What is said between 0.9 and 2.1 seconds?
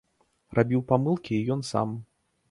памылкі і ён сам.